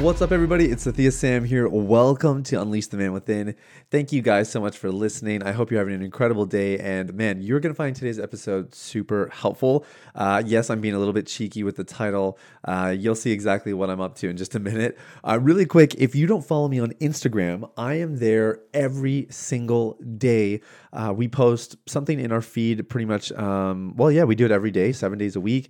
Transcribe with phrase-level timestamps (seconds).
[0.00, 0.70] What's up, everybody?
[0.70, 1.68] It's Sathiya Sam here.
[1.68, 3.54] Welcome to Unleash the Man Within.
[3.90, 5.42] Thank you guys so much for listening.
[5.42, 6.78] I hope you're having an incredible day.
[6.78, 9.84] And man, you're going to find today's episode super helpful.
[10.14, 12.38] Uh, yes, I'm being a little bit cheeky with the title.
[12.64, 14.98] Uh, you'll see exactly what I'm up to in just a minute.
[15.22, 19.98] Uh, really quick, if you don't follow me on Instagram, I am there every single
[20.16, 20.62] day.
[20.94, 23.32] Uh, we post something in our feed pretty much.
[23.32, 25.68] Um, well, yeah, we do it every day, seven days a week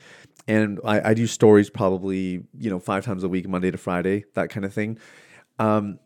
[0.50, 4.19] and I, I, do stories probably you know five times a week monday to friday
[4.34, 4.98] that kind of thing.
[5.58, 5.98] Um,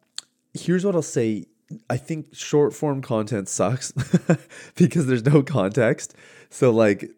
[0.52, 1.46] here's what i'll say.
[1.88, 3.92] I think short form content sucks
[4.76, 6.14] because there's no context.
[6.50, 7.10] So like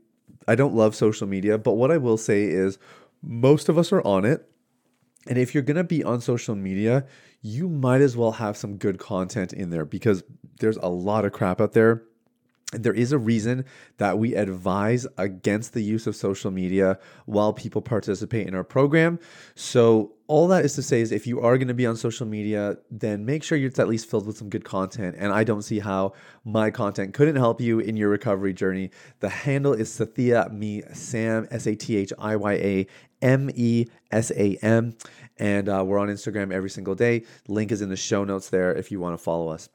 [0.49, 2.79] i don't love social media but what i will say is
[3.23, 4.49] most of us are on it.
[5.29, 7.05] And if you're going to be on social media
[7.47, 10.25] you might as well have some good content in there because
[10.59, 12.03] there's a lot of crap out there.
[12.73, 13.65] And there is a reason
[13.99, 19.21] that we advise against the use of social media while people participate in our program.
[19.55, 22.27] So, all that is to say is if you are going to be on social
[22.27, 25.17] media, then make sure it's at least filled with some good content.
[25.19, 28.91] And I don't see how my content couldn't help you in your recovery journey.
[29.21, 32.87] The handle is Sathiya Me Sam, S A T H I Y A
[33.23, 34.97] M E S A M.
[35.39, 37.25] And uh, we're on Instagram every single day.
[37.47, 39.69] Link is in the show notes there if you want to follow us.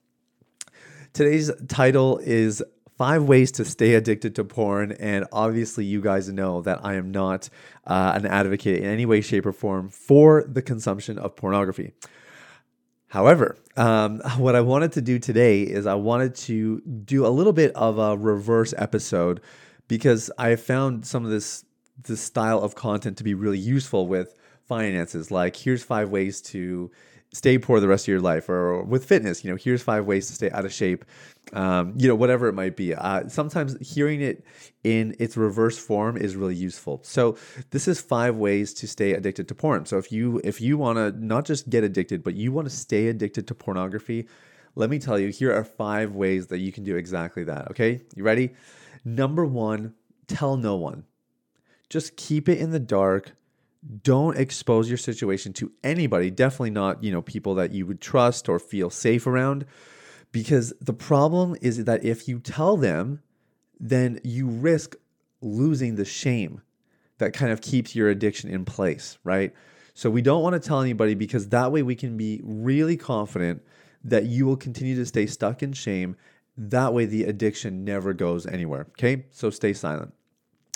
[1.14, 2.64] Today's title is
[3.02, 4.92] five ways to stay addicted to porn.
[4.92, 7.50] And obviously, you guys know that I am not
[7.88, 11.94] uh, an advocate in any way, shape, or form for the consumption of pornography.
[13.08, 17.54] However, um, what I wanted to do today is I wanted to do a little
[17.54, 19.42] bit of a reverse episode
[19.88, 21.66] because I found some of this
[22.04, 24.36] this style of content to be really useful with
[24.67, 25.32] finances.
[25.32, 26.92] Like, here's five ways to
[27.34, 30.28] stay poor the rest of your life or with fitness you know here's five ways
[30.28, 31.06] to stay out of shape
[31.54, 32.94] um, you know whatever it might be.
[32.94, 34.45] Uh, sometimes hearing it
[34.84, 37.02] in its reverse form is really useful.
[37.04, 37.38] So
[37.72, 39.86] this is five ways to stay addicted to porn.
[39.86, 42.76] So if you if you want to not just get addicted but you want to
[42.76, 44.28] stay addicted to pornography
[44.76, 48.02] let me tell you here are five ways that you can do exactly that okay?
[48.16, 48.52] You ready?
[49.04, 49.94] Number one
[50.28, 51.04] tell no one
[51.92, 53.34] just keep it in the dark.
[54.04, 58.48] Don't expose your situation to anybody definitely not you know people that you would trust
[58.48, 59.66] or feel safe around
[60.32, 63.22] because the problem is that if you tell them
[63.80, 64.96] then you risk
[65.42, 66.62] losing the shame
[67.18, 69.52] that kind of keeps your addiction in place right?
[69.96, 73.64] So we don't want to tell anybody because that way we can be really confident
[74.04, 76.16] that you will continue to stay stuck in shame.
[76.56, 79.26] That way the addiction never goes anywhere okay?
[79.32, 80.14] So stay silent.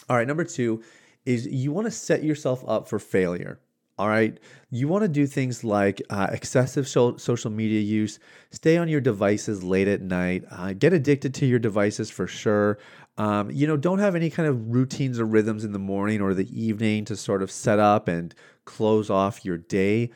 [0.09, 0.81] All right number 2
[1.25, 3.59] is you want to set yourself up for failure.
[3.97, 4.37] All right.
[4.71, 8.19] You want to do things like uh, excessive so- social media use,
[8.51, 12.77] stay on your devices late at night, uh, get addicted to your devices for sure.
[13.17, 16.33] Um, you know, don't have any kind of routines or rhythms in the morning or
[16.33, 18.35] the evening to sort of set up and
[18.65, 20.11] close off your day.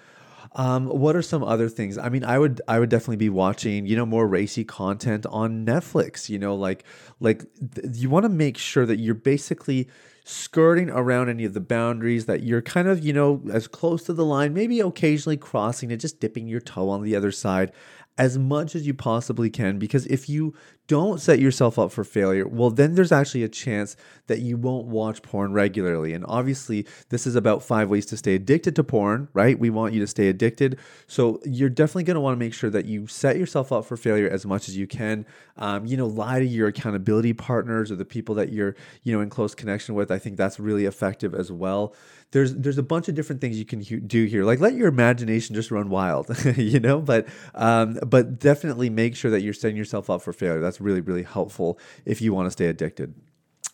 [0.55, 1.97] Um, what are some other things?
[1.97, 5.65] I mean, I would I would definitely be watching, you know, more racy content on
[5.65, 6.27] Netflix.
[6.27, 6.83] You know, like
[7.19, 9.87] like th- you want to make sure that you're basically
[10.29, 14.13] skirting around any of the boundaries, that you're kind of, you know, as close to
[14.13, 17.71] the line, maybe occasionally crossing it, just dipping your toe on the other side
[18.19, 19.79] as much as you possibly can.
[19.79, 20.53] Because if you
[20.87, 23.95] don't set yourself up for failure, well, then there's actually a chance
[24.27, 26.13] that you won't watch porn regularly.
[26.13, 29.57] And obviously, this is about five ways to stay addicted to porn, right?
[29.57, 30.79] We want you to stay addicted.
[31.07, 33.95] So you're definitely going to want to make sure that you set yourself up for
[33.95, 35.25] failure as much as you can.
[35.55, 39.21] Um, you know, lie to your accountability partners or the people that you're, you know,
[39.21, 40.11] in close connection with.
[40.11, 41.95] I think that's really effective as well
[42.31, 44.43] there's there's a bunch of different things you can do here.
[44.43, 47.01] Like let your imagination just run wild, you know.
[47.01, 50.59] But um, but definitely make sure that you're setting yourself up for failure.
[50.59, 53.15] That's really really helpful if you want to stay addicted.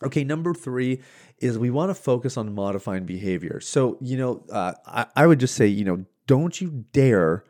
[0.02, 1.00] Okay, number three
[1.38, 3.60] is we want to focus on modifying behavior.
[3.60, 7.44] So you know, uh, I, I would just say you know, don't you dare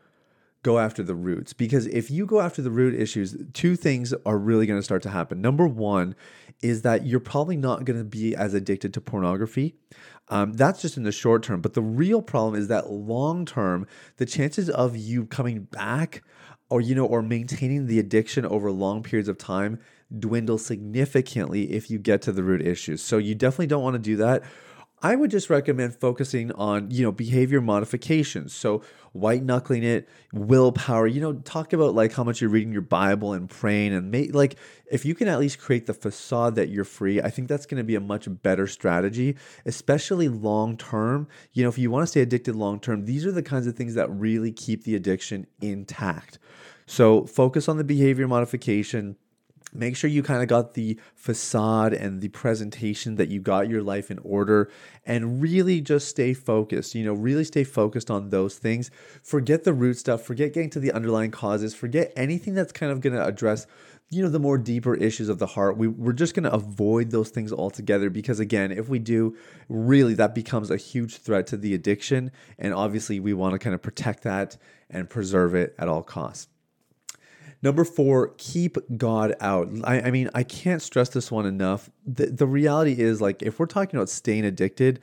[0.67, 4.37] go after the roots because if you go after the root issues, two things are
[4.37, 5.41] really going to start to happen.
[5.41, 6.17] Number one
[6.61, 9.77] is that you're probably not going to be as addicted to pornography.
[10.29, 11.61] Um, that's just in the short term.
[11.61, 13.87] But the real problem is that long term,
[14.17, 16.25] the chances of you coming back
[16.69, 19.79] or, you know, or maintaining the addiction over long periods of time
[20.19, 23.01] dwindle significantly if you get to the root issues.
[23.03, 24.43] So you definitely don't want to do that.
[25.07, 28.53] I would just recommend focusing on, you know, behavior modifications.
[28.53, 28.83] So
[29.13, 33.33] white knuckling it, willpower, you know, talk about like how much you're reading your Bible
[33.33, 34.57] and praying and make like
[34.91, 37.79] if you can at least create the facade that you're free, I think that's going
[37.79, 41.29] to be a much better strategy, especially long term.
[41.53, 43.77] You know, if you want to stay addicted long term, these are the kinds of
[43.77, 46.41] things that really keep the addiction intact.
[46.87, 49.15] So focus on the behavior modification
[49.79, 53.83] make sure you kind of got the facade and the presentation that you got your
[53.83, 54.71] life in order
[55.05, 58.91] and really just stay focused you know really stay focused on those things.
[59.23, 63.01] Forget the root stuff forget getting to the underlying causes forget anything that's kind of
[63.01, 63.67] going to address
[64.11, 65.77] you know the more deeper issues of the heart.
[65.77, 69.37] We, we're just going to avoid those things altogether because again if we do
[69.69, 73.75] really that becomes a huge threat to the addiction and obviously we want to kind
[73.75, 74.57] of protect that
[74.89, 76.49] and preserve it at all costs
[77.67, 79.69] Number four, keep God out.
[79.83, 81.91] I, I, mean, I can't stress this one enough.
[82.07, 85.03] The, the reality is, like, if we're talking about staying addicted,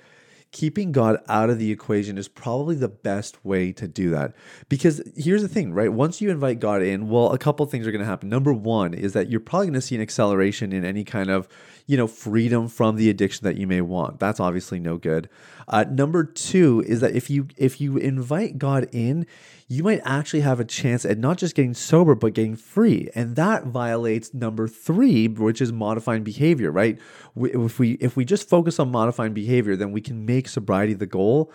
[0.54, 4.34] keeping God out of the equation is probably the best way to do that.
[4.70, 5.92] Because here's the thing, right?
[5.92, 8.30] Once you invite God in, well, a couple things are going to happen.
[8.30, 11.50] Number one is that you're probably going to see an acceleration in any kind of,
[11.86, 14.22] you know, freedom from the addiction that you may want.
[14.22, 15.28] That's obviously no good.
[15.68, 19.26] Uh, number two is that if you if you invite God in,
[19.74, 23.10] you might actually have a chance at not just getting sober, but getting free.
[23.16, 27.00] And that violates number three, which is modifying behavior, right?
[27.36, 31.08] If we if we just focus on modifying behavior, then we can make sobriety the
[31.08, 31.52] goal.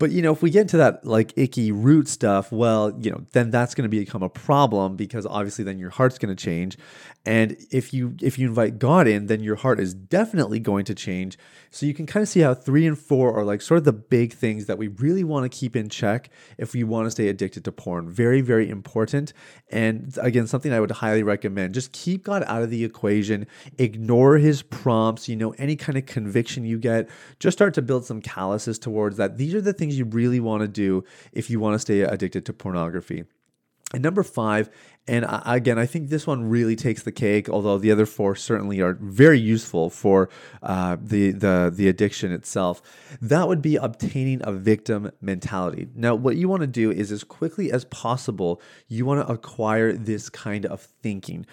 [0.00, 3.26] But you know, if we get into that like icky root stuff, well, you know,
[3.32, 6.78] then that's going to become a problem because obviously then your heart's going to change.
[7.26, 10.94] And if you if you invite God in, then your heart is definitely going to
[10.94, 11.36] change.
[11.70, 13.92] So you can kind of see how 3 and 4 are like sort of the
[13.92, 17.28] big things that we really want to keep in check if we want to stay
[17.28, 18.08] addicted to porn.
[18.08, 19.34] Very very important.
[19.68, 21.74] And again, something I would highly recommend.
[21.74, 23.46] Just keep God out of the equation.
[23.76, 27.08] Ignore his prompts, you know, any kind of conviction you get,
[27.38, 29.36] just start to build some calluses towards that.
[29.36, 32.00] These are the things things you really want to do if you want to stay
[32.02, 33.24] addicted to pornography.
[33.92, 34.70] And number five,
[35.06, 37.48] and again, I think this one really takes the cake.
[37.48, 40.28] Although the other four certainly are very useful for
[40.62, 42.82] uh, the the the addiction itself.
[43.20, 45.88] That would be obtaining a victim mentality.
[45.94, 49.92] Now, what you want to do is as quickly as possible, you want to acquire
[49.92, 51.46] this kind of thinking.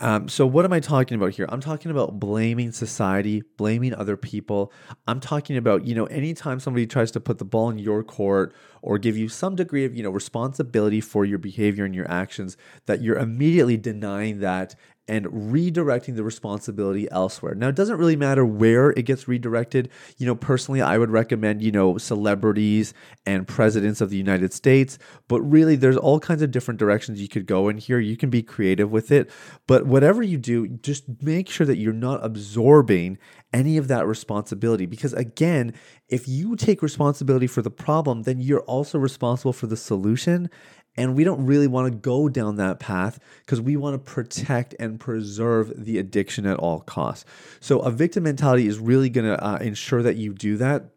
[0.00, 1.46] Um, so, what am I talking about here?
[1.48, 4.72] I'm talking about blaming society, blaming other people.
[5.06, 8.54] I'm talking about, you know, anytime somebody tries to put the ball in your court
[8.82, 12.56] or give you some degree of, you know, responsibility for your behavior and your actions,
[12.86, 14.74] that you're immediately denying that
[15.08, 17.54] and redirecting the responsibility elsewhere.
[17.54, 19.90] Now, it doesn't really matter where it gets redirected.
[20.16, 22.94] You know, personally, I would recommend, you know, celebrities
[23.26, 27.28] and presidents of the United States, but really, there's all kinds of different directions you
[27.28, 27.98] could go in here.
[27.98, 29.30] You can be creative with it,
[29.66, 33.18] but whatever you do, just make sure that you're not absorbing
[33.52, 34.86] any of that responsibility.
[34.86, 35.74] Because again,
[36.08, 40.48] if you take responsibility for the problem, then you're also responsible for the solution.
[40.96, 44.74] And we don't really want to go down that path because we want to protect
[44.78, 47.24] and preserve the addiction at all costs.
[47.60, 50.91] So, a victim mentality is really going to uh, ensure that you do that.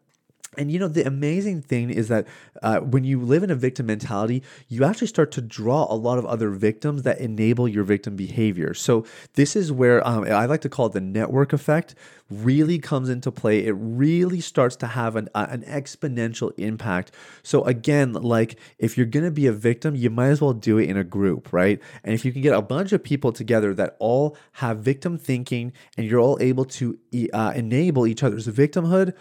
[0.56, 2.26] And you know, the amazing thing is that
[2.62, 6.18] uh, when you live in a victim mentality, you actually start to draw a lot
[6.18, 8.74] of other victims that enable your victim behavior.
[8.74, 9.04] So,
[9.34, 11.94] this is where um, I like to call it the network effect
[12.30, 13.66] really comes into play.
[13.66, 17.12] It really starts to have an, uh, an exponential impact.
[17.42, 20.78] So, again, like if you're going to be a victim, you might as well do
[20.78, 21.80] it in a group, right?
[22.02, 25.72] And if you can get a bunch of people together that all have victim thinking
[25.96, 26.98] and you're all able to
[27.32, 29.14] uh, enable each other's victimhood,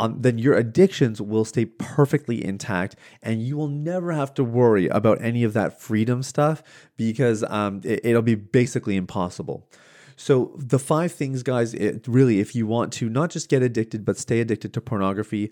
[0.00, 4.88] um, then your addictions will stay perfectly intact and you will never have to worry
[4.88, 6.62] about any of that freedom stuff
[6.96, 9.68] because um, it, it'll be basically impossible.
[10.16, 14.04] So, the five things, guys, it really, if you want to not just get addicted,
[14.04, 15.50] but stay addicted to pornography,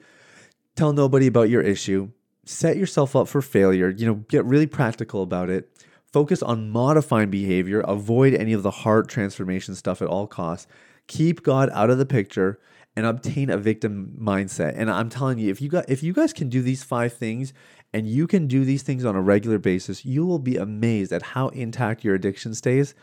[0.77, 2.11] tell nobody about your issue,
[2.45, 5.71] set yourself up for failure, you know, get really practical about it,
[6.13, 10.67] focus on modifying behavior, avoid any of the heart transformation stuff at all costs,
[11.07, 12.59] keep God out of the picture,
[12.99, 14.75] and obtain a victim mindset.
[14.77, 17.53] And I'm telling you, if you got if you guys can do these five things
[17.93, 21.23] and you can do these things on a regular basis, you will be amazed at
[21.23, 22.95] how intact your addiction stays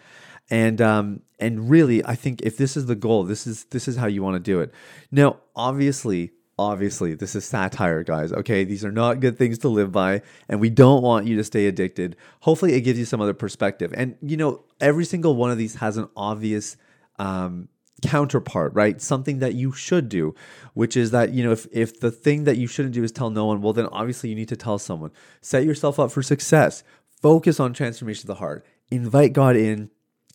[0.49, 3.95] and um, and really, I think if this is the goal, this is this is
[3.95, 4.73] how you want to do it.
[5.11, 8.31] Now, obviously, obviously, this is satire, guys.
[8.31, 11.43] Okay, these are not good things to live by, and we don't want you to
[11.43, 12.15] stay addicted.
[12.41, 13.93] Hopefully, it gives you some other perspective.
[13.95, 16.77] And you know, every single one of these has an obvious
[17.17, 17.69] um,
[18.01, 19.01] counterpart, right?
[19.01, 20.35] Something that you should do,
[20.73, 23.29] which is that, you know, if, if the thing that you shouldn't do is tell
[23.29, 25.11] no one, well, then obviously you need to tell someone.
[25.41, 26.83] Set yourself up for success.
[27.21, 28.65] Focus on transformation of the heart.
[28.91, 29.89] Invite God in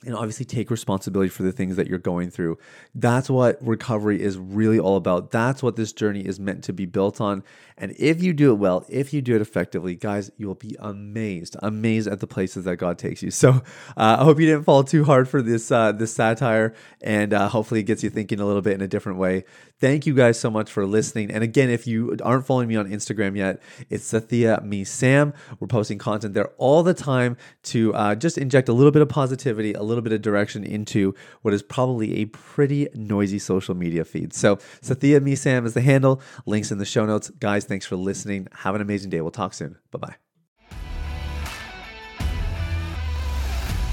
[0.04, 2.58] and obviously take responsibility for the things that you're going through.
[2.94, 5.30] That's what recovery is really all about.
[5.30, 7.42] That's what this journey is meant to be built on.
[7.76, 10.76] And if you do it well, if you do it effectively, guys, you will be
[10.78, 13.30] amazed, amazed at the places that God takes you.
[13.40, 13.62] So
[13.96, 17.48] uh, I hope you didn't fall too hard for this uh, this satire, and uh,
[17.48, 19.44] hopefully it gets you thinking a little bit in a different way.
[19.80, 21.30] Thank you guys so much for listening.
[21.30, 25.32] And again, if you aren't following me on Instagram yet, it's Sathiya Me Sam.
[25.58, 29.08] We're posting content there all the time to uh, just inject a little bit of
[29.08, 34.04] positivity, a little bit of direction into what is probably a pretty noisy social media
[34.04, 34.32] feed.
[34.32, 36.22] So Sathiya Me Sam is the handle.
[36.46, 37.28] Links in the show notes.
[37.30, 38.48] Guys, thanks for listening.
[38.52, 39.20] Have an amazing day.
[39.20, 39.76] We'll talk soon.
[39.90, 40.14] Bye bye.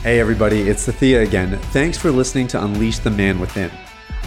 [0.04, 1.58] Hey everybody, it's Sathiya again.
[1.74, 3.72] Thanks for listening to Unleash the Man Within.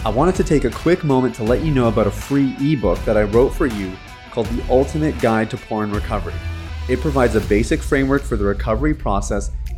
[0.05, 2.99] I wanted to take a quick moment to let you know about a free ebook
[3.05, 3.91] that I wrote for you
[4.31, 6.35] called The Ultimate Guide to Porn Recovery.
[6.89, 9.51] It provides a basic framework for the recovery process